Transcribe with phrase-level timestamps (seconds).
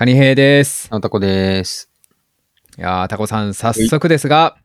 [0.00, 0.88] カニヘイです。
[0.90, 1.90] あたこです。
[2.78, 4.56] いやー、タコさん、早速ですが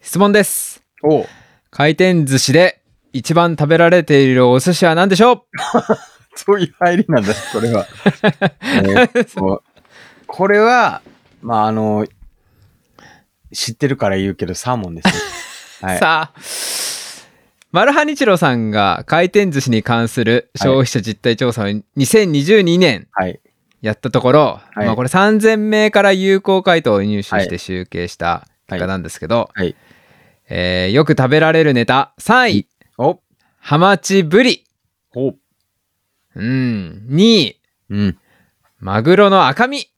[0.00, 0.84] 質問です。
[1.02, 1.26] お
[1.72, 2.80] 回転寿司で
[3.12, 5.40] 一番食べられているお寿司は何でしょう？
[6.38, 7.88] そういう入りなんだ、これは。
[10.28, 11.02] これは、
[11.42, 12.06] まあ、あの、
[13.52, 15.14] 知ってるから言うけど、サーモンですね。
[15.90, 15.98] はい。
[15.98, 16.40] さあ、
[17.72, 23.40] マルハニチロさんが回転寿司に関する消費者実態調査を2022年はい。
[23.84, 29.76] やったところ、はいまあこれ3000名から有効回答を入手して集計した結果なんですけど、はい。
[30.48, 33.20] えーよく食べられるネタ3位、お
[33.58, 34.64] ハマチブリ。
[35.14, 35.34] お
[36.34, 37.06] うん。
[37.10, 38.18] 2位、うん。
[38.78, 39.90] マグロの赤身。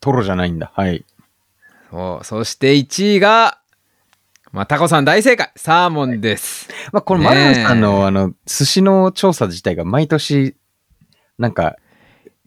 [0.00, 0.70] トロじゃないんだ。
[0.74, 1.06] はい。
[1.90, 3.60] そうそして1位が、
[4.52, 5.52] まあ、タコさん大正解。
[5.56, 6.68] サーモンです。
[6.92, 10.54] まあ、このマラさんの、あの、寿司の調査自体が毎年、
[11.38, 11.76] なんか、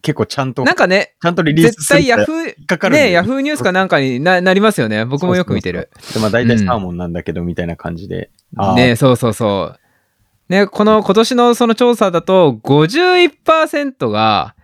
[0.02, 5.06] 結構ちゃんと、なんかね、ちゃんとリリース絶対ヤフー、かかるね、ヤフーニュースかなんかにななりますよね。
[5.06, 5.90] 僕もよく見てる。
[5.94, 6.14] そうそうそう。
[6.14, 8.32] でまあ、大体サーモンなんだけど、みたいな感じで。
[8.56, 9.80] あーね、そうそうそう。
[10.50, 14.56] ね、この今年のその調査だと51%が、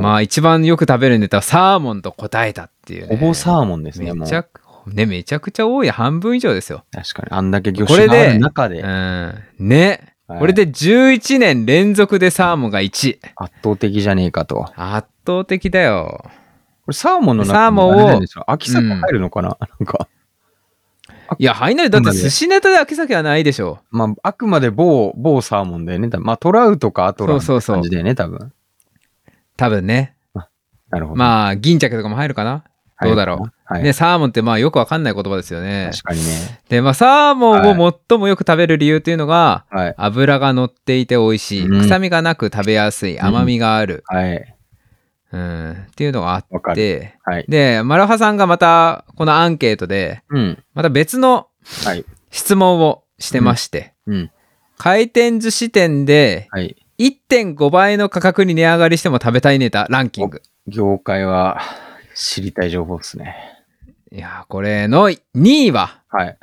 [0.00, 3.16] まあ一番よく食べるネタはサーモンと答えたっていう、ね。
[3.16, 4.14] ほぼサーモンですね。
[4.14, 6.84] めちゃく、ね、めちゃくちゃ多い半分以上ですよ。
[6.92, 7.28] 確かに。
[7.30, 9.44] あんだけ魚これで種がある中で、うん。
[9.58, 10.15] ね。
[10.28, 13.20] はいこれで11年連続でサーモンが1位。
[13.36, 14.56] 圧倒的じゃねえかと。
[14.56, 16.28] こ圧倒的だよ。
[16.88, 20.08] れサーモンの中サーモンを秋鮭入るのかな、 なんか。
[21.38, 21.90] いや、入んない。
[21.90, 23.78] だって寿司ネタで秋鮭はないでしょ。
[23.90, 26.08] まあ、あくまで某、某サーモンだよね。
[26.18, 28.52] まあ、トラウトかアトラみたいなそうそうそう感じだよね、多分。
[29.56, 30.14] 多分ね。
[30.90, 31.18] なるほど。
[31.18, 32.64] まあ、銀鮭とかも入るかな。
[33.02, 33.46] どうだろう。
[33.46, 33.52] う。
[33.64, 33.82] はい。
[33.82, 35.90] ね、サーモンってまあよくわかんない言葉ですよね。
[35.92, 36.60] 確かにね。
[36.68, 39.94] で、まあ、サーモンを最もよく食べる理由っていうのが、はい。
[39.98, 44.56] 脂が乗っていて美味しい、うん臭みがなく食べやすい、甘みがある、はい。
[45.32, 46.38] うん、っていうのがあ。
[46.38, 47.44] って、はい。
[47.48, 50.62] で、マルハさんがまたこのアンケートで、うん。
[50.72, 51.48] また別の
[51.84, 52.04] はい。
[52.30, 54.30] 質問をしてまして、うん。
[54.78, 56.76] 回転寿司店ではい。
[56.98, 60.40] 1.5倍の価格に値上がりしても食べたいネタランキング。
[60.66, 61.60] 業界は
[62.16, 63.36] 知りたい情報ですね。
[64.10, 66.38] いやー、これの2位は、はい。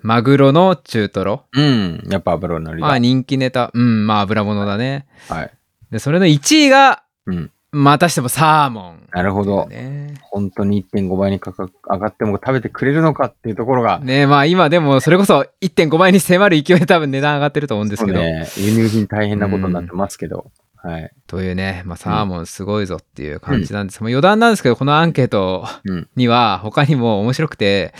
[0.00, 1.44] マグロの中トロ。
[1.52, 2.02] うん。
[2.10, 2.88] やっぱ油のりだ。
[2.88, 3.70] まあ人気ネタ。
[3.72, 5.06] うん、まあ油物だね。
[5.28, 5.50] はい。
[5.90, 7.50] で、それの1位が、うん。
[7.70, 9.08] またしてもサーモン。
[9.12, 9.66] なるほど。
[9.66, 18.18] ね本当に1.5倍に価格上がっても食べてくれるのかっていうところが、ねまあ今でもそれこそ1.5倍に迫る勢いで多分値段上がってると思うんですけど。
[18.18, 20.50] ね、輸入品大変なことになってますけど、
[20.82, 21.12] はい。
[21.28, 24.00] というね、まあサーモンすごいぞっていう感じなんです。
[24.02, 26.08] もう余談なんですけど、このアンケートうん。
[26.16, 27.94] には他にも面白くて、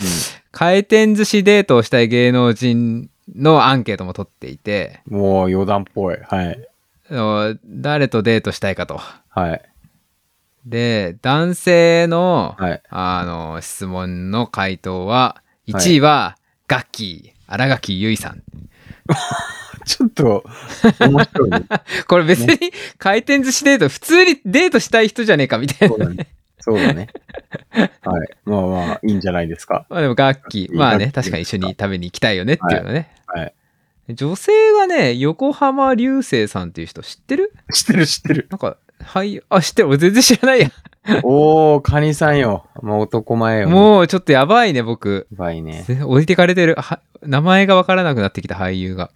[0.51, 5.17] 回転寿司デートをしたい芸能人のアンケートも取っていて、うん。
[5.17, 6.17] もう余談っぽい。
[6.21, 6.69] はい。
[7.65, 8.99] 誰とデートしたいかと。
[9.29, 9.61] はい。
[10.65, 12.81] で、男性の、はい。
[12.89, 18.43] あの、質問の回答は、1位は、ガッキー、新垣結衣さん。
[19.85, 20.43] ちょっと、
[20.99, 21.61] 面白いね。
[22.07, 22.57] これ別に
[22.97, 25.95] 回転寿司デート、普通にデートしたい人じゃねえかみたいな。
[25.95, 26.27] そうだね。
[26.59, 27.09] そうだね。
[27.73, 28.29] はい。
[28.45, 29.85] まあまあ、いいんじゃないですか。
[29.91, 33.11] まあでもガッキー、まあね、確かに一緒に食べに行きたいよねっていうのね。
[33.27, 33.53] はい。
[34.09, 37.51] 女性がね、横浜流星さんっていう人知ってる？
[37.73, 38.47] 知ってる知ってる。
[38.49, 39.89] なんか、はい、あ、知ってる。
[39.89, 40.71] 俺全然知らないや。
[41.23, 42.67] おー、カニさんよ。
[42.81, 43.67] もう男前よ。
[43.67, 43.69] う。
[43.69, 45.27] もうちょっとやばいね、僕。
[45.31, 45.85] やばいね。
[46.03, 46.75] 置いてかれてる。
[46.75, 49.11] は名前がわからなくなってきた俳優が。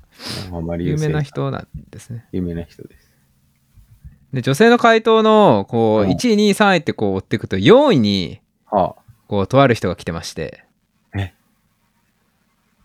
[0.52, 1.22] あんまり有名な。
[1.22, 2.26] 人なんですね。
[2.32, 3.12] 有名な人です。
[4.34, 9.02] で、女性の回答の、こう、うん1位、2位、3位ってこう追っていくと、4位に、はあ。
[9.28, 10.64] こう、とある人が来てまして。
[11.18, 11.34] え？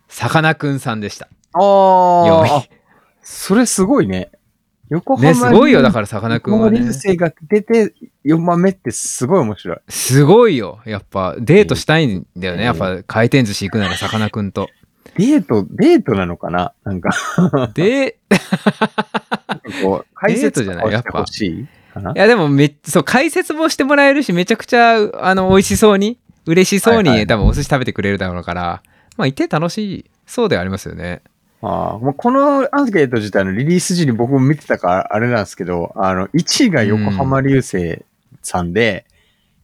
[0.08, 1.28] さかなクンさんでした。
[1.54, 2.70] あ4あ位。
[3.22, 4.30] それすごいね。
[4.90, 6.86] 横浜ね、すごいよ、だからさかなクンはね流。
[6.86, 7.94] 星が出て
[8.26, 9.78] 4番目ってすごい面白い。
[9.88, 10.80] すごいよ。
[10.84, 12.64] やっぱ、デートしたいんだよね。
[12.64, 14.68] えーやっぱ、回転寿司行くならさかなクンと。
[15.16, 16.72] デート、デートなのかな？
[16.84, 17.10] なんか、
[17.74, 18.18] で、
[19.82, 22.12] こう、解説デートじゃないとかしてほしいかな？
[22.12, 27.16] いやでもめっそう、解説もしてもらえるし、めちゃくちゃ、あの、美味しそうに、嬉しそうに、はいはい。
[27.18, 28.82] はい多分お寿司食べてくれるだろうから、
[29.16, 31.20] まあ、いて楽しい、そうではありますよね。
[31.60, 38.02] ああ、もうこのアンケート自体のリリース時に僕も見てたからあれなんですけど、あの、1位が横浜流星
[38.42, 39.04] さんで、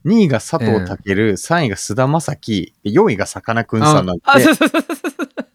[0.08, 0.72] 2位が佐藤
[1.04, 4.18] 健、3位が菅田将暉、で4位がさかなクンさんなん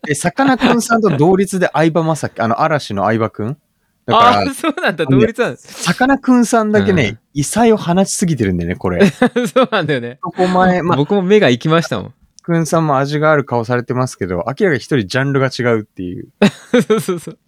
[0.05, 3.57] で、さかなクンさんと同率で相葉雅紀、あの、嵐の相葉くん？
[4.05, 5.83] だかあら、そうなんだ、同率なんです。
[5.83, 9.05] さかなクンさんだけうんね、異彩を放ちすぎてるんだよね、これ。
[9.09, 10.19] そうなんだよね。
[10.21, 12.13] そこ前、まあ、僕も目が行きましたもん。
[12.43, 16.27] くんさんも味がある顔されてますけど、明らかに一人ジャンルが違うっていう、
[16.87, 17.39] そうそうそう。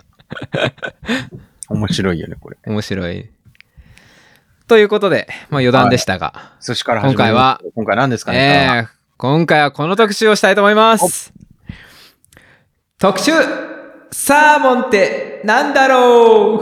[1.70, 2.58] 面白いよね、これ。
[2.66, 3.30] 面白い。
[4.68, 11.32] ということで、まあ余談でしたが、寿司から今回は、今回何ですかね、えー今回はこの特集をしたいと思います。
[13.00, 13.32] 特集
[14.12, 16.60] サーモンってなんだろ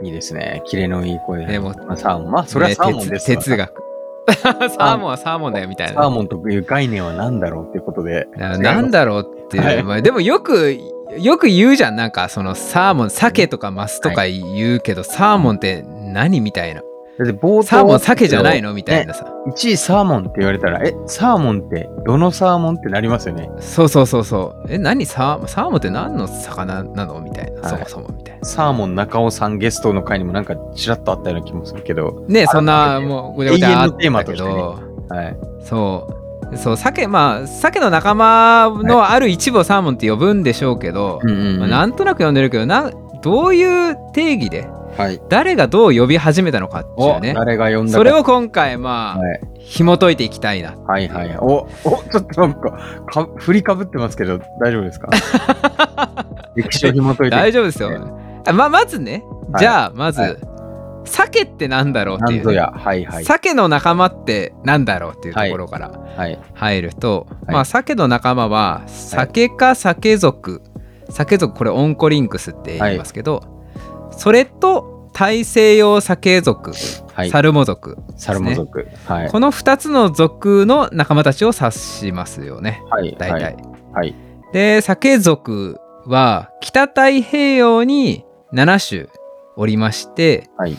[0.00, 0.04] う？
[0.04, 0.62] いいですね。
[0.66, 1.52] キレのいい声で。
[1.52, 2.30] でもまあ、サーモン。
[2.30, 3.82] まあ、それはサーモンですわね哲哲学。
[4.70, 5.94] サーモンはサーモンだよみたいな。
[5.94, 8.28] サーモンという概念は何だろうっていうことで。
[8.36, 10.78] ななんだろうっていう、はいまあでもよく
[11.18, 16.82] よく言うじゃんなんかそのサーモン鮭とかマスとか言うけど、サーモンって何みたいな
[17.20, 17.62] だって冒頭。
[17.64, 18.72] サーモン鮭じゃないの？
[18.72, 19.18] みたいなね。
[19.18, 23.50] さ、1位サーモンって言われたら、え、サーモンってどのサーモンってなりますよね？
[23.60, 24.72] そうそうそうそう。
[24.72, 25.04] え何？
[25.04, 27.20] サーサーモンって何の魚なの？
[27.20, 27.70] みたいな、はい。
[27.70, 28.44] そもそもみたいな。
[28.46, 32.24] サーモン中尾さんゲストの回にもなんかちらっとあったような気もするけど。
[32.28, 34.54] ねそんなあもうごちゃごちゃあっ永遠のテーマたけとしてね。
[34.54, 35.36] ど、はい。
[35.62, 36.20] そう。
[36.56, 42.90] そう鮭まあ鮭の仲間のある一部をサーモンって呼ぶんでしょうけど、うんうん、まあ、なんとなく呼んでるけどな
[43.22, 44.66] どういう定義で
[44.96, 45.20] はい。
[45.28, 47.34] 誰がどう呼び始めたのかっていうね。
[47.34, 47.98] 誰が呼んだか。
[47.98, 49.40] それを今回まあ、はい。
[49.58, 50.76] 紐解いていきたいな。
[50.76, 51.36] はいはい。
[51.38, 55.10] お、お、ちょっとなんか、か振りかぶってますけど、大丈夫ですか？
[56.56, 57.36] 歴史を紐解いて。
[57.36, 57.90] 大丈夫ですよ、
[58.46, 59.60] あままずねはい。
[59.60, 60.36] じゃあまず、はい。
[61.04, 62.58] 鮭ってなんだろうっていうね。
[62.58, 63.24] はいはい。
[63.24, 66.38] 鮭の仲間ってなんだろうっていうところからはい。
[66.52, 67.54] 入ると、はい。
[67.54, 70.62] まあ鮭の仲間は鮭か鮭属
[71.08, 73.59] 鮭属これオンコリンクスって言いますけど、
[74.12, 76.72] それと大西洋鮭属、
[77.12, 77.30] はい。
[77.30, 78.88] サルモ属サルモ族。
[79.06, 79.28] はい。
[79.28, 83.14] この2つの属の仲間たちを指しますよねはい。
[83.18, 83.42] 大体。
[83.42, 83.56] はい。
[83.92, 84.14] はい。
[84.52, 89.20] で鮭属は北太平洋に7種
[89.56, 90.76] おりましてはい。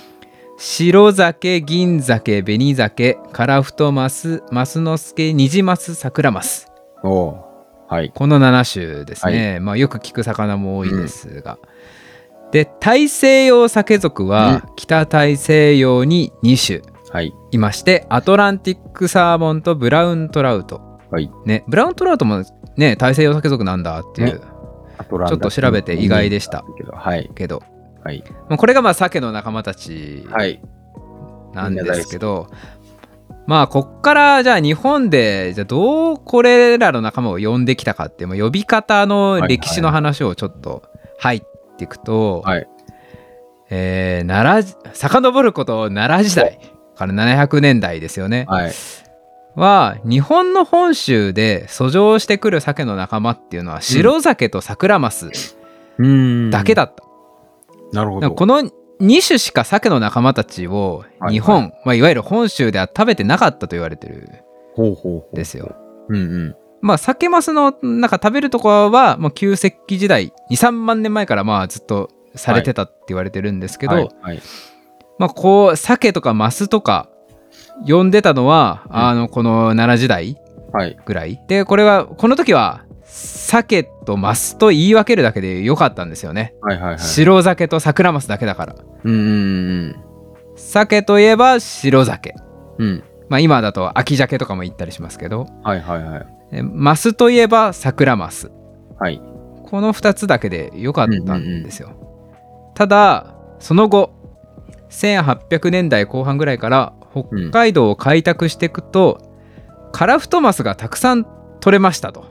[0.58, 6.72] 白鮭銀鮭紅鮭カラフトマスマスノスケニジマスサクラマス
[7.04, 7.52] おー
[7.92, 8.12] はい。
[8.16, 11.60] この7種ですね、まあ、よく聞く魚も多いですが、
[12.52, 17.34] で大西洋鮭属は北大西洋に2種はい。
[17.52, 21.30] いましてアトランティックサーモンとブラウントラウトはい。
[21.46, 22.44] ねブラウントラウトも
[22.78, 24.52] ね大西洋鮭属なんだっていう、ね
[25.02, 26.64] ちょっと調べて意外でした。
[26.78, 27.30] けどはい。
[27.34, 27.64] けど、
[28.04, 28.24] はい。
[28.50, 30.62] まあ、これがまあ鮭の仲間たちはい。
[31.54, 32.50] なんですけど、
[33.48, 40.84] まあこっからじゃあ日本でじゃあどうこれらの仲間を呼んできたかっていうまあ呼び方の歴史の話をちょっと
[41.20, 41.42] 入っ
[41.76, 42.68] ていくと、はい。
[43.70, 46.60] えー奈良遡ること奈良時代
[46.96, 48.46] から700年代ですよね。
[48.48, 48.74] はい。
[49.56, 55.30] は日本の本州で遡上してくる鮭の仲間っていうのは白鮭とサクラマス。
[56.52, 57.04] だけだった。
[57.94, 58.32] なるほど。
[58.32, 64.30] この2種しか鮭の仲間たちをはい日本、いまあ、いわゆる本州では食べてなかったと言われてる
[64.74, 65.36] ほうほうほう。
[65.36, 65.76] ですよ。
[66.08, 66.56] うんうん。
[66.82, 74.10] まあ鮭マスのなんか食べるところはもう旧石器時代23万年前からまあずっとされてたって言われてるんですけど、はい。
[74.22, 74.42] はい。
[75.20, 77.10] まあこう鮭とかマスとか
[77.88, 80.38] 呼んでたのは、うんあのこの奈良時代
[80.74, 80.98] はい。
[81.06, 87.00] ぐらいでこれはこの時は鮭とマスと言い分けるだけでよかったんですよね、はいはいはい。
[87.00, 89.96] 白鮭と桜マスだけだからうんうん
[90.56, 92.34] 鮭といえば白鮭
[92.78, 92.88] うん。
[92.88, 93.04] うん。
[93.28, 96.41] まあ今だと秋鮭とかも言ったりしますけどはいはいはい。
[96.52, 98.52] えマスといえば桜マス
[99.00, 99.22] はい。
[99.64, 101.92] この2つだけでよかったんですよ、
[102.76, 104.12] ただその後
[104.90, 109.22] 1800年代後半ぐらいから北海道を開拓していくと、
[109.94, 111.26] カラフトマスがたくさん
[111.62, 112.26] 取れましたと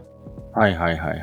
[0.55, 1.21] はいはいはいはい。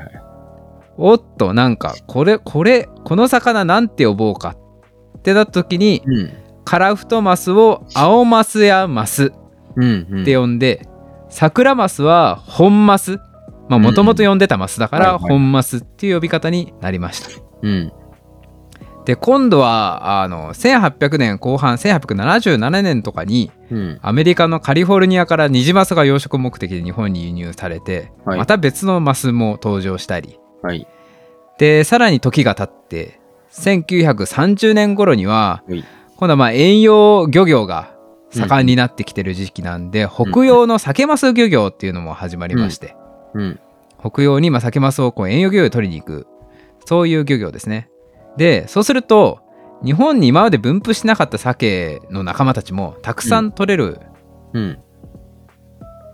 [0.97, 4.55] おっとなんかこれこれこの魚なんて呼ぼうか
[5.19, 6.31] ってなった時にうん。
[6.65, 9.31] カラフトマスを青マスやマス
[9.75, 10.21] うんうん。
[10.23, 10.87] って呼んで、
[11.37, 13.19] 桜マスは本マス
[13.69, 17.29] まあもともと呼んでたマスだから本マスっていう呼び方になりました。
[17.61, 17.93] うん。
[19.05, 23.99] で今度はあの1800年後半1877年とかにうん。
[24.01, 30.87] アメリカのカリフォルニアからニジマスが養殖目的で日本に輸入されて、はいまた別のマスも登場したりはい。
[31.59, 33.19] でさらに時が経って
[33.51, 37.95] 1930年頃にははい今度はまあ遠洋漁業が
[38.29, 42.95] 盛んになってきてる時期なんで、北洋のサケマス漁業っていうのも始まりまして、
[43.33, 43.59] うん。
[43.99, 46.27] 北洋にまあサケマスをこう遠洋漁業で取りに行く
[46.85, 47.89] そういう漁業ですね
[48.37, 49.39] でそうすると
[49.83, 53.99] 日本に今まで分布しなかった鮭の仲間たちもたくさん取れる
[54.53, 54.69] うん。
[54.69, 54.77] ん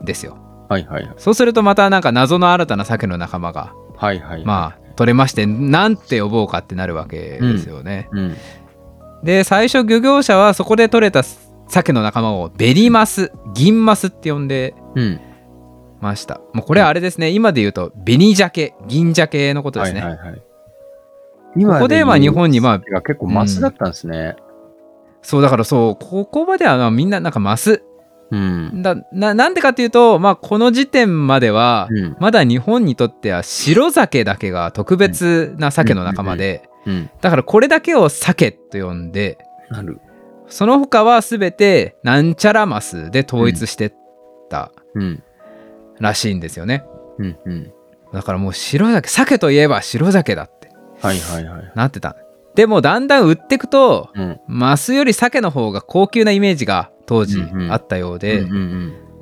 [0.06, 0.38] ですよ、
[0.70, 1.14] はいはいはい。
[1.18, 4.46] そうするとまたなんか謎の新たな鮭の仲間がはいはい。
[4.46, 8.38] まあ取れましてなんて呼ぼうかってなるわけですよね、うん。
[9.24, 11.22] で最初漁業者はそこで取れた
[11.74, 15.20] 鮭の仲間をベリマス銀マスって呼んでうん。
[16.02, 20.42] ましたもうこれはあれですね今で言うと紅鮭銀鮭のことですね、はいはいはい。
[21.56, 24.36] 今ここでまあ日本にまあが結構マスだったんですね。
[25.22, 27.84] そうだからそうここまではまあみんななんかマス
[28.30, 28.82] うん。
[28.82, 32.18] だななんでかっていうと、まあ、この時点まではうん。
[32.20, 37.10] まだ日本にとっては白酒だけが特別な鮭の仲間でうん。
[37.22, 39.38] だからこれだけを鮭と呼んで
[39.70, 40.02] なる。
[40.54, 43.94] その他は全てなんちゃらマスで統一してっ
[44.52, 45.24] たうん。
[46.00, 46.86] らしいんですよね
[47.18, 47.38] うん。
[47.46, 47.74] うん。
[48.14, 50.70] だからもう白鮭鮭といえば白鮭だって
[51.02, 51.72] はいはいはい。
[51.74, 52.16] なってた
[52.54, 54.40] でもだんだん売ってくとうん。
[54.48, 57.42] マスより鮭の方が高級なイメージが当時
[57.72, 58.46] あったようで、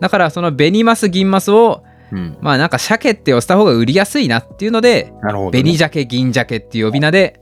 [0.01, 2.17] だからその紅マス銀マスをうん。
[2.17, 2.37] うん。
[2.41, 5.49] まあなんか鮭って押した方が売りやすいなっていうのでね。
[5.51, 7.39] 紅鮭銀鮭っていう呼び名で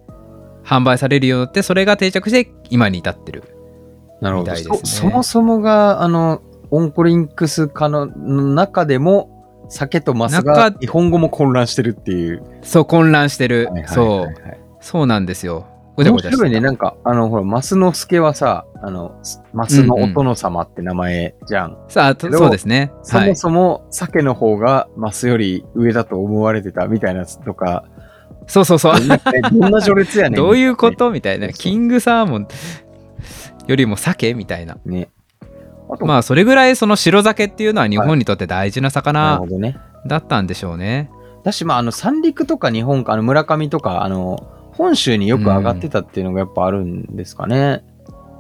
[0.64, 3.44] 販売されるようになってそれが定着して今に至ってる
[4.22, 4.58] なるほど、ね。
[4.58, 4.80] そ。
[4.86, 9.36] そもそもが、あの、オンコリンクス化の中でも、
[9.70, 12.44] 酒とマスが中日本語も混乱してるっていう。
[12.62, 14.36] そう混乱してる、はいはいはいそうはい。
[14.82, 15.08] そう。
[15.08, 15.68] なんですよ。
[15.96, 16.60] ごちゃご面白いね。
[16.60, 19.22] なんか、あの、ほら、マスの助はさ、あの、
[19.54, 21.78] マスのお殿様って名前じゃん。
[21.90, 22.92] さあそうですね。
[23.04, 23.30] そはい。
[23.30, 27.84] もそも、鮭の方がマスより上だと思われてたみたいなやつとか、
[28.48, 28.94] そうそうそう。
[29.52, 30.34] どんな序列やねん。
[30.42, 31.12] どういうこと？
[31.12, 31.50] みたいな。
[31.50, 32.48] キングサーモン
[33.70, 35.10] よりも鮭みたいなね。
[35.92, 39.42] あと、まあそれぐらいその白鮭っていうのは日本にとって大事な魚。
[40.08, 41.10] だったんでしょうね
[41.44, 47.84] だし、まあ、あの、三陸とか日本か、あの、村上とか、あの、本州によく上がってたっていうのがやっぱあるんですかね。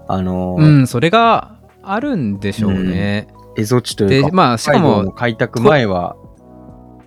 [0.07, 6.15] あの、うんそれがあるんでしょうね、蝦夷地というでか、まあしかも開拓前は、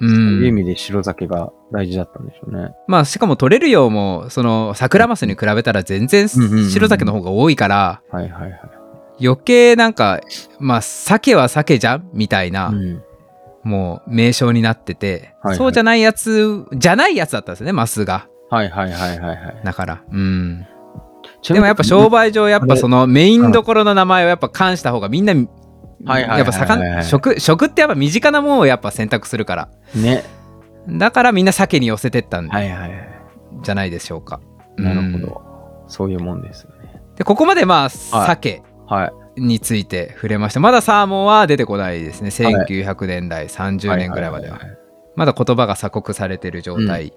[0.07, 2.71] うそういうん意味で白鮭が大事だったんでしょうね。
[2.89, 8.61] まあしかも取れる量もその桜マスに比べたら全然白鮭の方が多いからはいはいはい。
[9.25, 10.21] 余計なんか
[10.59, 13.03] まあ鮭は鮭じゃんみたいな、うん
[13.65, 19.61] もう名称になってて、はいはいそうじゃないやつじゃないやつだったんですよねマスがはいはいはいはいはい。
[19.63, 20.67] だからうん
[21.49, 25.33] でもやっぱ商売上やっぱそのメインどころの名前をやっぱ冠した方がみんな
[26.05, 30.25] はいはいはいやっぱ魚食食ってやっぱ身近なものをやっぱ選択するからね。
[30.89, 33.09] だからみんな鮭に寄せてったんはいはいはい。
[33.63, 34.41] じゃないでしょうか。
[34.77, 35.43] なるほうんど。
[35.87, 37.01] そういうもんですよね。
[37.17, 39.13] でここまでまあ鮭はい。
[39.35, 44.67] について触れましたまだサーモンは出てこないですねはい1900年代30年ぐらいまではいいい
[45.17, 47.13] まだ言葉が鎖国されてる状態、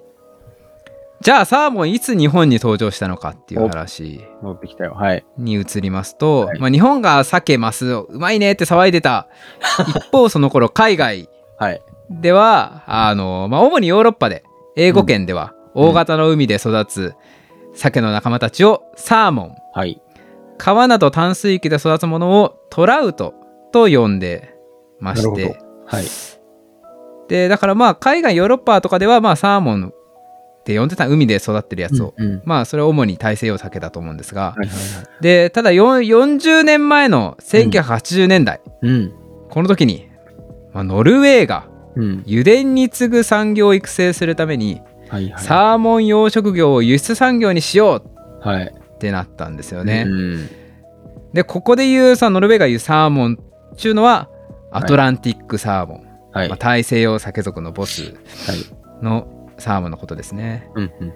[1.21, 4.93] じゃあサーモンいつ日本に登場したのかっていう話戻ってきたよ。
[4.93, 5.25] はい。
[5.37, 9.27] に移りますと、はいまあ、日本が鮭マスをうまいねって騒いでた
[9.87, 11.81] 一方その頃海外はい。
[12.09, 14.43] ではあの、まあ、主にヨーロッパで
[14.75, 17.13] 英語圏では大型の海で育つ
[17.73, 20.01] 鮭の仲間たちをサーモンはい。
[20.57, 23.33] 川など淡水域で育つものをトラウト
[23.71, 24.55] と呼んで
[24.99, 25.59] まして。
[25.85, 26.05] はい。
[27.27, 29.93] でだからまあ海外ヨーロッパとかではまあサーモン
[30.65, 34.77] って呼んでた海で育ってるやつを、うんうんまあそれは主に大西洋鮭だと思うんですが、はいはいはい。
[35.21, 39.13] でただよん40年前の1980年代、うん。
[39.51, 40.09] この時に、
[40.73, 42.23] まあ、ノルウェーがうん。
[42.27, 45.43] 油田に次ぐ産業を育成するために、はいはい。
[45.43, 48.01] サーモン養殖業を輸出産業にしよ
[48.43, 48.73] うはい。
[48.75, 50.05] ってなったんですよね。
[50.07, 50.49] うん。
[51.33, 53.37] でここで言うさノルウェーが言うサーモン
[53.73, 54.29] っていうのは
[54.71, 56.49] アトランティックサーモン、はい。
[56.49, 58.15] まあ、大西洋鮭属のボスはい。
[59.03, 60.69] のサーモンのことですね。
[60.75, 61.13] うんうん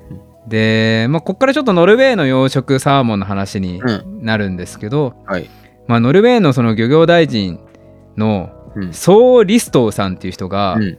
[0.47, 4.25] で、まあ、ここからちょっとノルウェーの養殖サーモンの話にうん。
[4.25, 5.49] なるんですけど、はい。
[5.87, 7.59] まあ、ノルウェーのその漁業大臣
[8.17, 8.93] のうん。
[8.93, 10.97] ソー・リストウさんっていう人が、うん。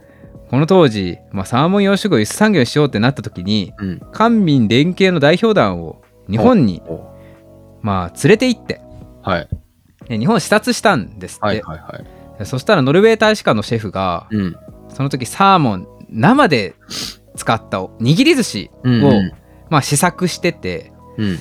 [0.51, 4.01] この当時、まあ、サーモン養殖を輸出産業にしようってなった時にうん。
[4.13, 7.11] 官民連携の代表団を日本に、お
[7.83, 8.81] まあ、連れて行って
[9.23, 9.49] はい。
[10.09, 12.39] で日本を視察したんですって、はいはいはい。
[12.39, 14.57] でそしたらノルウェー大使館のシェフがうん。
[14.89, 16.75] その時サーモン生で
[17.37, 19.33] 使った握り寿司を、うん
[19.69, 21.39] まあ、試作しててうん。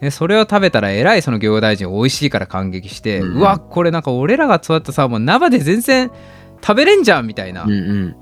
[0.00, 6.10] でそれを食べたらえらいその漁業大臣美味しいから感激して、ううんわこれなんか俺らが育ったサーモン生で全然
[6.62, 8.16] 食べれんじゃんみたいな、うんうん。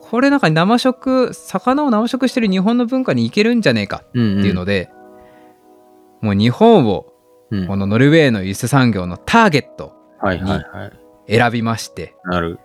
[0.00, 4.38] これなんか生食魚を生食してる日本の文化にいけるんじゃねえかうん。
[4.38, 4.88] っていうので、
[6.20, 7.06] もう日本を
[7.50, 7.66] うん。
[7.66, 11.36] このノルウェーの輸出産業のターゲットはいはいはい。
[11.36, 12.60] 選びましてなる。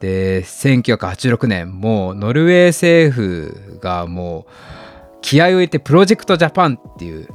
[0.00, 4.52] で1986年もうノルウェー政府がもう
[5.20, 7.28] 気合を入れてプロジェクトジャパンっていう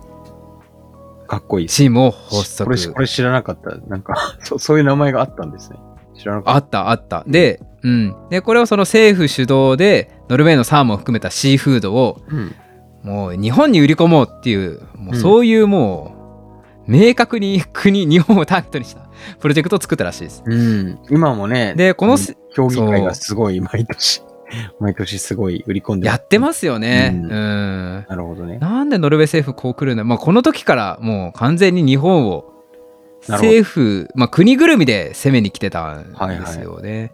[1.27, 1.67] かっこいい。
[1.67, 3.75] チームを発これ、足これ知らなかった。
[3.88, 5.77] なんか、 そそういう名前があったんですね。
[6.15, 12.36] 知らなかっあったあったで,、うん、でこれをその政府主導でノルウェーのサーモンを含めたシーフードをた。
[12.36, 12.55] うん。
[13.03, 16.12] もう日本に売り込もうっていうもううんそういうもう
[16.87, 19.07] 明確に国日本をターゲットにした
[19.39, 20.43] プロジェクトを作ったらしいです。
[20.45, 20.99] うん。
[21.09, 24.21] 今もね、でこのせ競技会がすごい毎年
[24.79, 27.11] 毎年すごい売り込んでやってますよね。
[27.13, 28.05] ううんん。
[28.07, 28.57] なるほどね。
[28.59, 32.53] なんでノルウェー政府こう来るんだまあこの時からもう完全に日本を
[33.27, 37.13] 政府、まあ国ぐるみで攻めに来てたんですよね。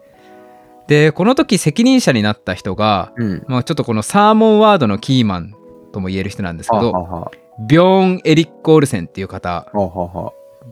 [0.87, 3.45] で、この時責任者になった人が、うん。
[3.47, 5.53] まあちょっとこのサーモンワードのキーマン
[5.91, 7.31] とも言える人なんですけど、はあはあは
[7.67, 9.71] ビョーン・エリック・オールセンっていう方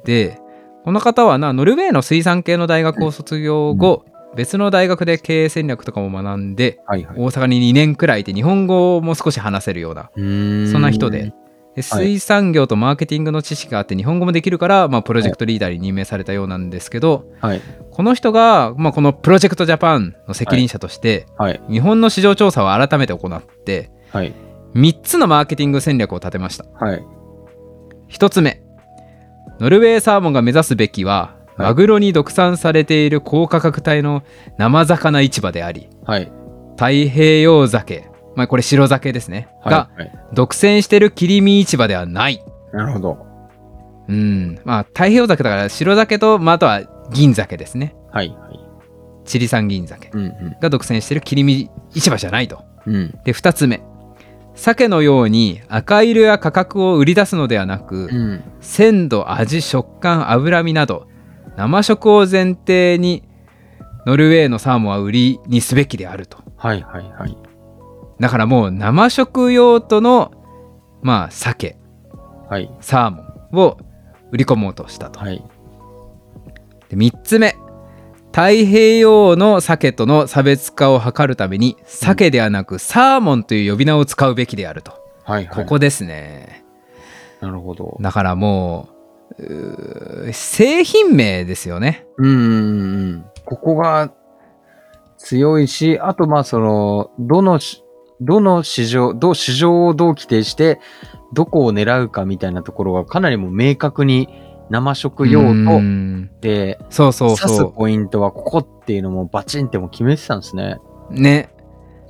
[0.06, 0.39] で、
[0.84, 7.15] この方はな、ノルウェーの水産系の大学を卒業後、別の大学で経営戦略とかも学んで、あはいはい。
[7.17, 11.34] 大阪に2年くらいで日本語も少し話せるような、そんな人で。
[11.75, 17.62] で水産業とマーケティングの知識があって日本語もできるから、まあ、プロジェクトリーダーに任命されたようなんですけど、はい。
[17.91, 21.62] この人が、まあ、このプロジェクトジャパンの責任者として、はい。
[21.70, 24.34] 日本の市場調査を改めて行ってはい。
[24.78, 27.04] 3つのマーケティング戦略を立てましたはい。
[28.10, 28.62] 1つ目
[29.60, 34.22] ノルウェーサーモンが目指すべきははいマグロに毒産されている高価格帯の
[34.60, 36.32] 生魚市場でありはい。
[36.76, 40.00] 太平洋酒、まあ、これ白酒ですね、がはい。
[40.02, 40.12] はい。
[40.34, 43.26] 独占している切り身市場ではないなるほど。
[44.08, 46.82] うんまあ太平洋酒だから白酒と、まあ、あとは
[47.12, 48.30] 銀酒ですねはい。
[48.30, 48.60] はい。
[49.26, 50.12] チリ産銀酒。
[50.62, 53.20] が独占している切り身市場じゃないとうん。
[53.24, 53.82] で2つ目
[54.58, 58.44] 鮭のように赤色や価格を売り出すのではなく、うん。
[58.60, 61.08] 鮮度味食感脂身など
[61.56, 63.24] 生食を前提に
[64.06, 67.38] ノルウェーのサーモンは売りにすべきであるとはいはいはい。
[68.20, 70.32] だからもう生食用途の
[71.02, 71.78] まあ鮭
[72.50, 72.72] はい。
[72.82, 73.78] サーモンを
[74.32, 75.44] 売り込もうとしたとはい。
[76.90, 77.56] で3つ目
[78.38, 84.91] 太平洋の鮭との差別化を図るために鮭ではなくサーモンという呼び名を使うべきであると
[85.24, 85.63] はいはい。
[85.63, 86.63] ここですね
[87.41, 87.98] なるほど。
[88.00, 88.89] だからも
[89.39, 93.25] う製品名ですよねうん。
[93.44, 94.13] ここが
[95.17, 97.84] 強いし、あとまあその、どのし、
[98.22, 100.79] どの市場、どう市場をどう規定して、
[101.34, 104.29] どこを狙うかみたいなところがかなりもう明確に
[104.70, 106.30] 生食用うとん。
[106.42, 110.78] で、そうそう指すそポイントはここっていうのもバチンってもう決めてたんですね。
[111.10, 111.50] うね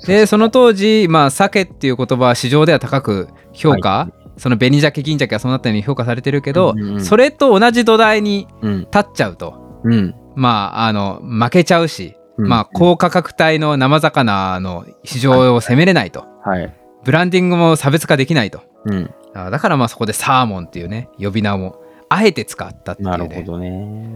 [0.05, 7.05] でその当時まあ鮭っていう言葉は市場では高く評価、はその紅鮭銀鮭がそうなったように評価されてるけど、うんうんうん。
[7.05, 8.79] それと同じ土台にうん。
[8.81, 9.81] 立っちゃうと。
[9.83, 10.15] うん。
[10.35, 12.47] まああの負けちゃうし、うん。
[12.47, 16.73] まあ高価格帯の生魚の市場を攻めれないと、はい。
[17.03, 18.61] ブランディングも差別化できないと。
[18.85, 19.13] うん。
[19.33, 24.07] あだからまあそこでサーモンっていうね呼び名をあえて使ったっていうねなるほどね。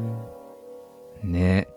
[1.23, 1.67] ね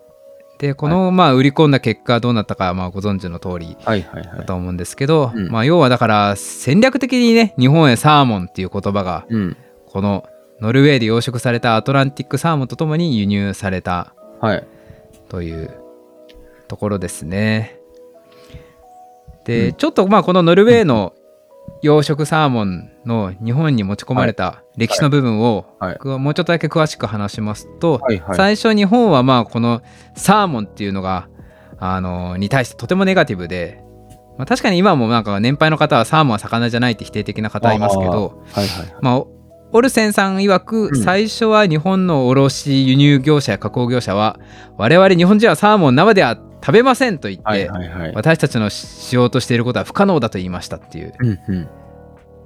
[0.57, 4.37] でこのまあ売り込んだ結果どうなったかまあご存知の通りはいはいはい。
[4.37, 9.57] だと思うんですけど、うんまあ要はだから戦略的にね日本へサーモンっていう言葉がうん。
[9.87, 10.25] この
[10.61, 14.67] ノルウェーで養殖されたアトランティックサーモンとともに輸入されたはい。
[15.29, 15.73] という
[16.67, 17.79] ところですね。
[19.43, 21.13] で、うんちょっとまあこのノルウェーの
[21.81, 25.65] 養殖サーモンの日本に持ち込まれた歴史の部分を
[26.19, 28.01] もうちょっとだけ詳しく話しますと。
[28.33, 29.81] 最初日本はまあこの
[30.15, 31.27] サーモンっていうのが
[31.77, 33.83] あのに対してとてもネガティブで、
[34.37, 38.43] まあ、確かに今もなんか年配の方はサーモンは魚じゃないって否定的な方いますけど。
[39.01, 39.23] まあ
[39.71, 44.39] オルセンさん曰くうん最初は日本の卸輸入業者や加工業者は
[44.77, 47.69] 我々日本人はサーモン生では食べませんと言って。
[48.15, 51.67] 私たちのしようとしていることは不可能だと言いましたっていううんうん。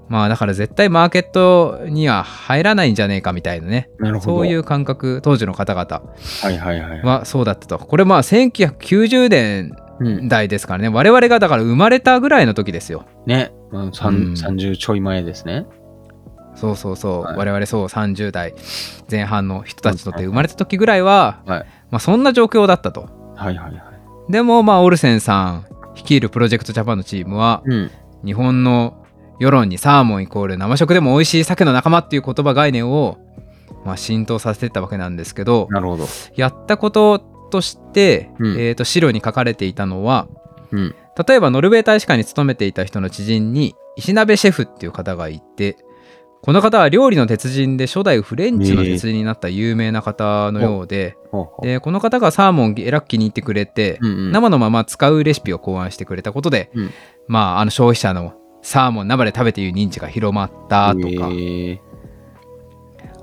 [0.09, 3.89] まあだから絶対マーケットには入らないんじゃねえかみたいなね。
[4.21, 6.01] そういう感覚当時の方々
[6.41, 7.01] はいはいはい。
[7.03, 10.27] はそうだったとこれまあ1990年うん。
[10.29, 13.51] 代ですからね我々がだから生まれたぐらいの時ですよね。
[13.71, 15.65] うん30ちょい前ですね。
[16.55, 18.53] そうそうそう、はい我々そう30代
[19.09, 23.91] 前半の人たちとって生まれた時ぐらいは、はいまあ、そんな状況だったとはいはいは
[24.27, 24.31] い。
[24.31, 27.91] でもまあオルセンさん率いるプロジェクトジャパンのチームはうん。
[28.25, 28.98] 日本の
[29.39, 33.17] 世論にサーモンイコール生食でも美味しい鮭の仲間っていう言葉概念を、
[33.85, 36.05] まあ、浸透させていったわけなんですけどなるほど。
[36.35, 40.27] やったこととして、うんえー、と資料に書かれていたのは
[40.71, 40.95] うん。
[41.27, 45.77] 例えばノルウェー大使館に勤めていた人の知人に石鍋シェフっていう方がいて
[46.41, 54.31] この方は料理の鉄人で初代フレンチの鉄人になった有名な方のようで,、ほうほうでこの方がサーモンえらく気に入ってくれて、うんうん。
[54.31, 56.91] 生のまま使うレシピを考案してくれたことで、うん
[57.27, 61.29] まああの消費者のサーモン生で食べている認知が広まったとか、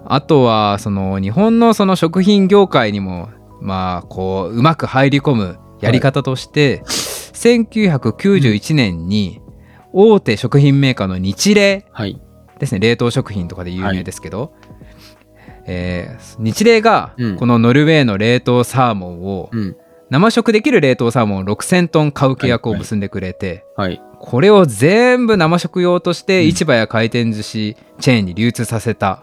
[0.05, 3.29] あとはその日本のその食品業界にも
[3.61, 9.41] まあこううまく入り込むやり方として、1991年に
[9.93, 12.21] 大手食品メーカーの日霊はい。
[12.59, 12.81] ですね。
[12.81, 14.55] 冷凍食品とかで有名ですけど、
[15.67, 17.37] えー日霊がうん。
[17.37, 19.77] このノルウェーの冷凍サーモンを、うん。
[20.09, 24.01] 生食できる冷凍サーモン6000トン買う契約を結んでくれて、はい。
[24.21, 29.23] これを全部生食用として市場や回転寿司チェーンに流通させた。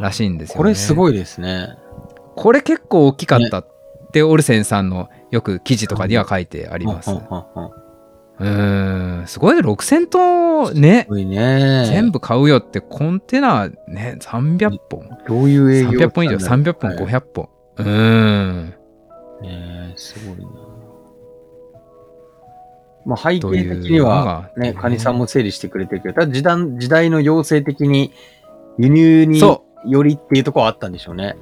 [0.00, 0.58] らしいんですよね。
[0.58, 0.96] これすい。
[0.96, 1.76] ごいですね。
[2.36, 3.68] これ結構大きかったっ
[4.12, 7.10] て、オルセンさんのよく記事とかには書いてあります。
[7.10, 7.20] う
[8.38, 11.86] うんすごいね、6000トンねね。
[11.86, 15.08] 全部買うよってコンテナね、300本。
[15.26, 17.48] どういう営業300本以上、300本、はい500本。
[17.78, 18.74] うーん。
[19.42, 20.65] ねえすごいな。
[23.06, 28.12] まあ背景的にはね、ねカニさんも整理してくれてるけど、ただ時代時代の要請的に
[28.76, 31.36] 輸入にそよりっていうところはあったんでしょうね。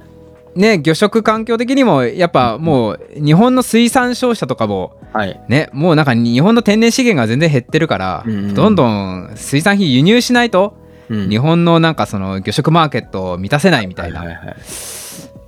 [0.55, 5.41] ね、魚食環境的にも、やっぱもう、日本の水産商社とかも、はい。
[5.49, 10.77] ね、もうなんか日本の天然資源が全然減ってるから、うんうんどんどん水産品輸入しないと、
[11.09, 11.29] うん。
[11.29, 14.55] 日本のなんかその魚食マーケットを満たせないみたいな、はいはいはい。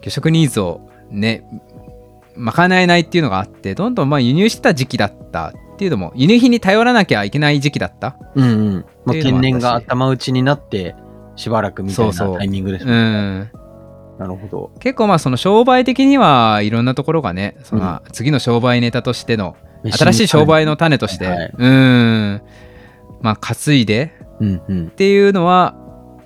[0.02, 1.44] 魚食ニーズをね
[2.36, 8.18] 賄えないっていうのがあってどんどんまあ輸入してた時期だったっていうのも輸入品に頼らなきゃいけない時期だった？
[8.36, 8.74] うんうん。
[8.74, 10.96] もあったし天然が頭打ちになって、
[11.36, 12.94] しばらくみたいなタイミングですうね。
[12.94, 13.52] ん
[14.20, 14.72] なるほど。
[14.80, 19.56] 結構まあその商売的にはいろんなところがねその次の商売ネタとしての
[19.92, 22.42] 新しい商売の種として、うん
[23.22, 24.90] まあ担いでうんうんっ。
[24.90, 25.76] ていうのは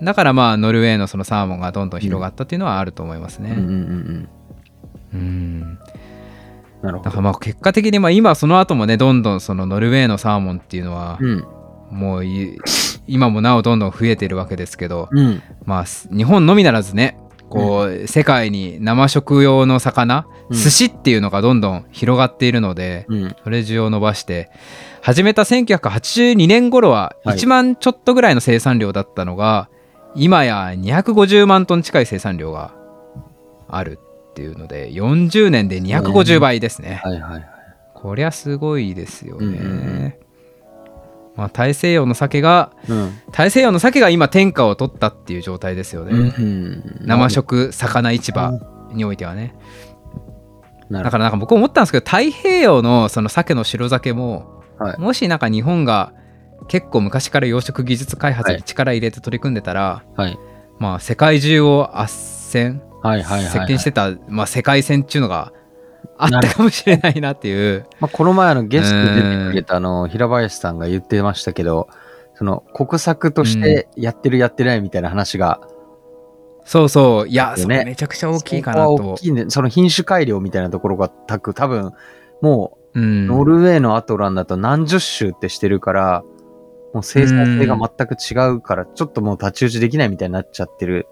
[0.02, 3.52] だからまあノルウェーのそのサーモンがどんどん広がったっていうのはあると思いますね。
[3.52, 4.30] うんうんうんうん。
[5.14, 5.80] うん
[6.82, 7.06] なるほど。
[7.06, 11.46] だからまあ結果的にまあ今その後もねどんどんそのノルウェーのサーモンっていうのはうん。
[11.92, 12.58] もうい
[13.06, 15.42] 今もなおどんどん増えてるわけですけどうん。
[15.66, 17.18] まあす日本のみならずね
[17.50, 23.36] こう世界に生食用の魚うん寿司っていうのがどんどん広がっているのでうん。
[23.44, 24.50] それ需要を伸ばして
[25.02, 29.70] 始めた1982年頃ははい1万ちょっとぐらいの生産量だったのが
[30.16, 32.74] 今や250万トン近い生産量が
[33.68, 34.00] ある
[34.42, 37.02] っていうので40年で250倍ですね。
[37.04, 37.48] はいはいはい。
[37.94, 39.46] こりゃすごいですよね。
[39.46, 39.64] うんうんう
[40.08, 40.14] ん
[41.36, 43.14] まあ、大西洋の鮭がうん。
[43.32, 46.12] 大西洋の鮭が今天下を取ったっていう状態ですよね。
[46.12, 48.60] うん生食魚市場
[48.94, 49.56] においてはね。
[50.90, 56.12] だからなんか僕思ったんですけど太平洋のその鮭の白鮭も、はいもしなんか日本が
[56.68, 60.24] 結構昔から養殖技術開発に力入れて取り組んでたら、ど。
[60.24, 60.40] はい。
[60.80, 62.91] まあ世界中を斡旋はいはいはい、はい。
[63.04, 65.54] 席巻してた、まあ、世界線っていうのが
[66.18, 67.86] あったかもしれないなっていう。
[68.00, 71.88] まあ、この前あのゲストで出てくれたあの平林さんが言ってましたけど、
[72.36, 75.62] その国策としてやってるやってないみたいな話が、
[76.64, 79.22] そうそういやねそれめちゃくちゃ大きいかなそこは大と。
[79.22, 79.46] きいね。
[79.50, 81.92] その品種改良みたいなところがたく、多分、
[82.42, 86.24] もううんノルウェーのアトランだと何十種ってしてるから、
[86.94, 91.08] もう生産性が全く違うから、ちょっともう太刀打ちできないみたいになっちゃってる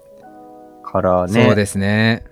[0.90, 1.44] からね。
[1.44, 2.24] そうですね。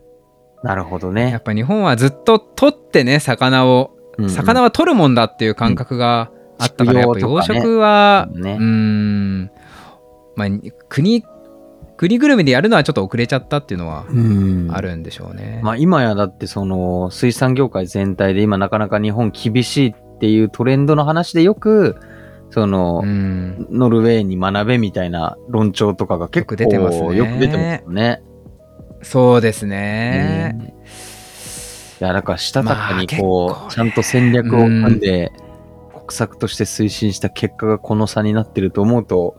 [0.63, 1.41] なるほどやねっ。
[1.41, 9.51] ぱ日本はずっと取ってね魚を、うん魚は取るもんだっていう感覚があったから、やっぱ養殖は、ねうーん
[10.35, 10.49] まあ
[10.89, 11.25] 国
[11.97, 15.61] 国ぐるみでやるのはちょっと遅れちゃったっていうのはうんあるんでしょうね。
[15.63, 21.97] まあ今やだってその水産業界全体で今なかなか日本厳しいっていうトレンドの話でよく、
[22.51, 28.23] その、うんノルウェーに学べみたいな論調とかが結構よく出てますねよく出てますよね。
[29.03, 30.57] そうですね。
[30.61, 30.79] うん
[32.01, 35.33] いや、だからしたたかにまあこう、結構ねちゃんと戦略を組んで、
[35.93, 39.37] 国策として推進した結果がこの差になってると思うと、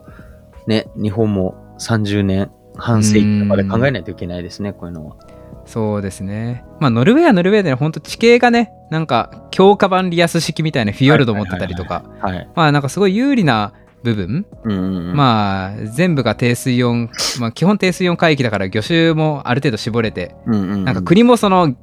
[0.66, 5.16] ね、日本も30年、半世紀とかで考えないといけないですね、こういうのは。
[5.64, 6.64] そうですね。
[6.80, 12.48] まあノルウェーはノルウェーで本当地形がねなんか強化版リアス式みたいなフィヨルド持ってたりとかはい。
[12.54, 15.16] まあなんかすごい有利な部分、うんうんうん。
[15.16, 21.76] まあ全部が低水温、まあ、基本低水温海域だから魚種もある程度絞れてうんうんうん、なんか国もその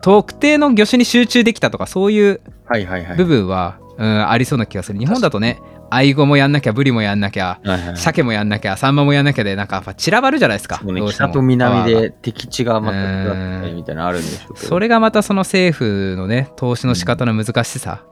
[0.00, 3.16] 特定の魚種に集中できたとかそういうはいはいはい。
[3.16, 4.98] 部分は、うん、ありそうな気がする。
[4.98, 5.60] 日本だとね
[5.94, 14.58] アイゴもやんなきゃブリもやんなきゃはいはい鮭もやんなきゃサンマもやんなきゃでなんかやっぱ散らばるじゃないですかね、北と南で敵地がまたみたいなのあるんでしょう。
[14.58, 18.06] それがまたその政府のね投資の仕方の難しさ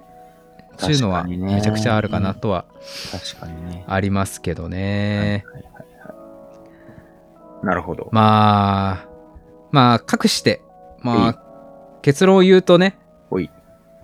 [0.82, 2.64] っていうのはめちゃくちゃあるかなとは。
[3.86, 5.44] ありますけどね。
[7.62, 8.08] なるほど。
[8.12, 9.08] まあ
[9.70, 10.62] まあかくして
[11.00, 11.42] まあ
[12.02, 12.96] 結論を言うとね。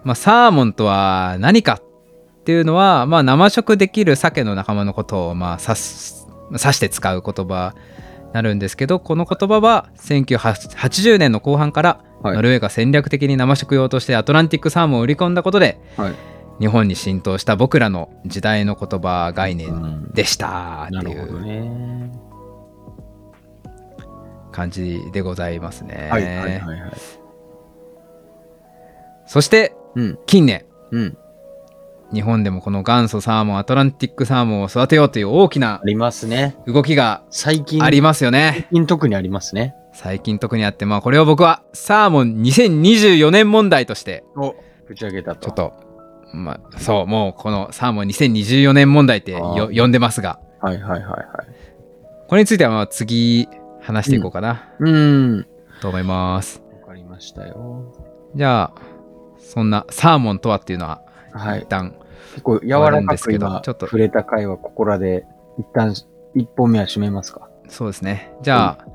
[0.07, 7.75] まあ、サーモンとは何かっていうのは、まあ、生食できる鮭の仲間のことを、まあ、指す指して使う言葉
[8.29, 16.15] になるんですけどこの言葉は1980年の後半からはいノルウェーが戦略的に生食用としてアトランティックサーモンを売り込んだことではい。
[16.59, 22.11] 日本に浸透した僕らの時代の言葉概う念んでしたっていなるほどうね。
[24.53, 26.09] 感じでございますね。
[26.11, 26.93] はいはいはいはい。
[29.27, 30.19] そそしてうん。
[30.27, 31.19] 近年うん。
[32.13, 36.57] 日本でもこの元祖サーモンアトランティックサーモンを育てようという大きなありますね。
[36.67, 39.75] 動きが最近、ありますよね最近特にありますね。
[39.93, 44.55] 最近特にあってまあこれを僕はサーモン2024年問題としてお、
[44.89, 45.47] 打ち上げたと。
[45.47, 45.86] ちょっと
[46.45, 51.27] まあそうもうこのサーモン2024年問題ってよ呼んでますがはいはいはいはい。
[52.29, 53.49] これについてはまあ次
[53.81, 55.47] 話していこうかなうーん。
[55.81, 57.93] と思います、わかりましたよ。
[58.35, 58.75] じゃあ
[59.39, 61.67] そんなサーモンとはっていうのははい一。
[61.69, 61.95] 旦
[62.33, 65.25] 結構柔らかんですけどく今ちょっと触れた回はここらで
[65.59, 65.95] 一旦
[66.35, 67.49] 一本目は締めますか。
[67.69, 68.87] そうですねじゃあ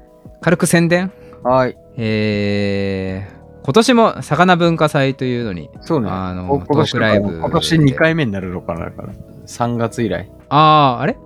[0.42, 1.12] 軽く宣伝？
[1.44, 1.78] はい。
[1.98, 6.10] えー、今年も魚文化祭というのにそうね。
[6.10, 9.14] あのこ今年トークライブ今年2回目になるのかなだから。
[9.46, 10.32] 3月以来。
[10.50, 11.18] あああれ？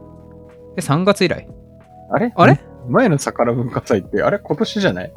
[0.78, 1.48] え3月以来？
[2.12, 2.34] あれ？
[2.36, 2.60] あれ？
[2.90, 4.40] 前の魚文化祭って、あれ？
[4.40, 5.14] 今年じゃない？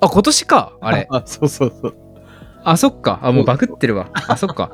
[0.00, 0.72] あ今年か。
[0.80, 1.06] あれ。
[1.10, 1.94] あ、そうそうそう。
[2.64, 3.20] あそっか。
[3.22, 4.08] あもうバグってるわ。
[4.28, 4.70] あそっか。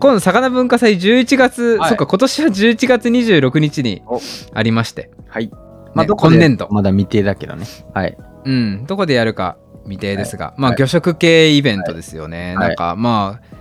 [0.00, 1.88] 今度魚文化祭11月、はい。
[1.90, 4.20] そっか今年は11月26日にお。
[4.54, 5.10] ありまして。
[5.28, 5.50] はい。
[5.94, 6.68] まあどこで今年度。
[6.70, 7.66] まだ未定だけどね。
[7.94, 8.16] はい。
[8.44, 13.58] うんどこでやるか未定ですが、まあはい魚食系イベントですよね、はいなんかまあ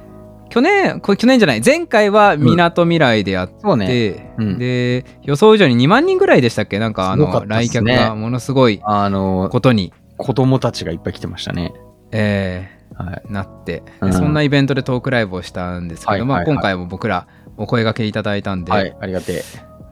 [0.50, 4.34] 去年これ去年じゃない前回はみなとみらいでやって、そうね。
[4.38, 6.80] うんで予想以上に2万人ぐらいでしたっけ？
[6.80, 11.74] なんかあのね客がものすごいあの、ことに、子供たちがいっぱい来てましたね。
[12.12, 13.24] えはい。
[13.28, 18.96] ーなって、うんそんなイベントでトークライブをしたんですけど、まあ、はいはいはい今回も僕らお声掛けいただいたんで、はい。
[19.02, 19.44] ありがてえ。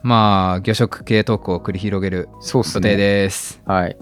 [0.02, 2.96] まあ魚食系トークを繰り広げる予定そうっすね。
[2.96, 3.60] です。
[3.66, 3.96] はい。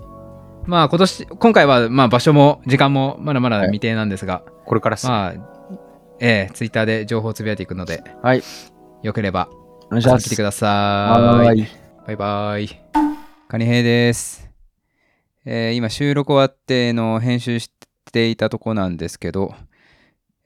[0.67, 4.97] まあ今年今回はまあ場所も時間もまだまだ未定なんですが、これから。
[5.05, 5.35] まあ
[6.21, 8.43] ええツイッターで情報をつぶやいていくのではい。
[9.03, 9.49] よければ
[9.87, 10.43] お願いしますてく。
[10.43, 11.69] ださい。
[12.07, 12.69] バイバイ。
[13.49, 14.49] カニヘイです。
[15.45, 17.71] えー今収録終わっての編集し
[18.13, 19.55] ていたとこなんですけど、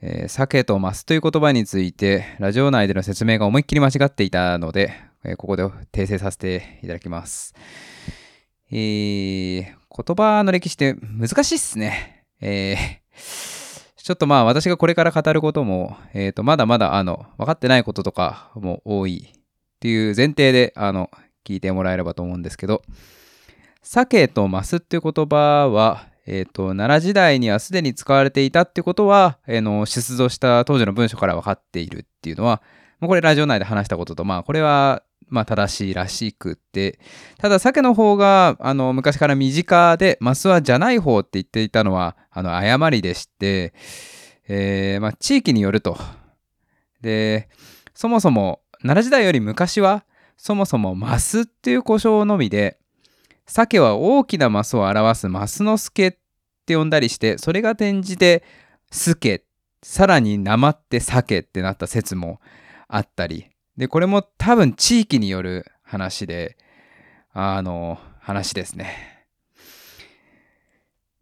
[0.00, 7.54] えー鮭とマスという言葉についてラジオ内での説明が思いっきり間違っていたので、えーここで訂正させていただきます。
[8.72, 12.24] えー言葉の歴史って難しいっすね。
[12.40, 13.58] えー
[14.08, 19.40] ちょっとまあ私がこれから語ることも、えーとまだまだあの分かってないこととかも多いっ
[19.80, 21.10] ていう前提であの
[21.44, 22.80] 聞いてもらえればと思うんですけど
[23.82, 32.62] 鮭とマスっていう言葉は、えー、と奈良時代にはすでに使われていたってことは、えーの出土した当時の文書から分かっているっていうのは
[33.00, 36.98] もうこれラジオ内で話したこととまあこれはまあ正しいらしくって。
[37.38, 43.72] ただ鮭の方があの昔から身近でマスはじゃない方って言っていたのはあの誤りでして、
[44.48, 45.96] えーまあ、地域によると。
[47.00, 47.48] で
[47.94, 50.04] そもそも奈良時代より昔は
[50.36, 52.78] そもそもマスっていう呼称のみで
[53.46, 56.16] 鮭は大きなマスを表すマスの助っ
[56.66, 58.44] て呼んだりしてそれが転じて
[58.90, 59.44] 助
[59.82, 62.40] さらになまって鮭ってなった説も
[62.88, 63.46] あったり
[63.78, 66.58] でこれも多分地域による話で
[67.32, 69.14] あの話ですね。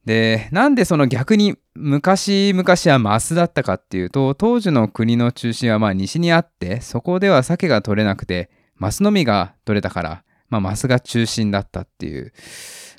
[0.06, 12.32] でなんでその逆に昔々はマスだったかっていうと当時の国の中心はまあ西にあってそこでは鮭が取れなくてマスのみが取れたから、まあ、マスが中心だったっていう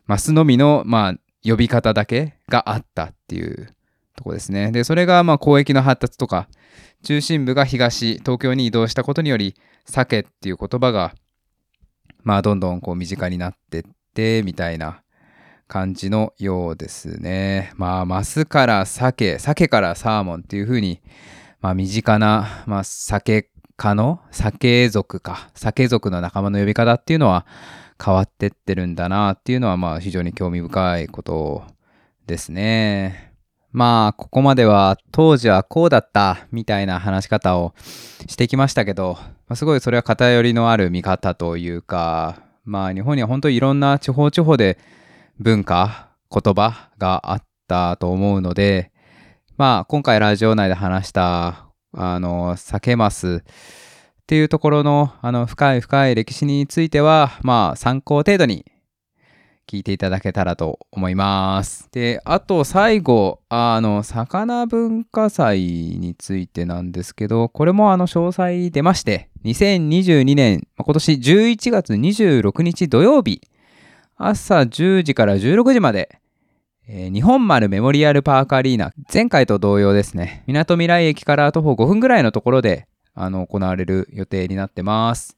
[0.06, 3.74] マスのみのまあ呼び方だけがあったっていう
[4.16, 4.72] とこですね。
[4.72, 6.50] でそれがまあ交易の発達とか
[7.08, 11.16] 中心部が東東京に移動したことにより鮭っていう言葉が
[12.24, 15.02] まあどんどんこう身近になってってみたいな
[15.70, 17.72] 感じのようですね。
[17.78, 21.00] まあ、マスから鮭、鮭からサーモンっていう風に、
[21.62, 27.46] まあ、身近な、まあ、鮭科の鮭族か、鮭族の仲間の呼び方っていうのは
[28.04, 31.64] 変わってってるんだなっていうのは、まあ、非常に興味深いこと
[32.26, 33.37] ですね。
[33.72, 37.74] まあ、ここまでは当時はこうだったみたいな話し方を
[38.28, 44.78] してきましたけど、まあ、すごいそれは偏りのある見方というか、まあ、日本には本当にいろんな地方地方で
[45.40, 48.92] 文化言葉があったと思うので
[49.58, 58.66] まあ今回ラジオ内で話したあの酒マスっていうところのあの深い深い歴史についてはまあ参考程度に
[59.68, 61.90] 聞いていただけたらと思います。
[61.92, 73.42] であと最後あの魚文化祭についてなんですけどこれもあの詳細出まして2022年今年11月26日土曜日
[74.16, 76.20] 朝10時から16時まで、
[76.88, 85.36] えー日本丸メモリアルパークアリーナ前回と同様ですねみなとみらい駅から徒歩5分ぐらいのところであの行われる予定になってます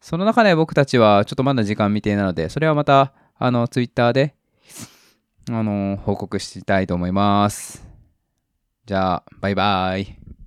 [0.00, 4.34] その中で僕たちはちょっとまだ時間未定なのでそれはまたあの、ツイッターで、
[5.50, 7.86] あの、報告したいと思います。
[8.86, 10.25] じゃあ、バイバイ。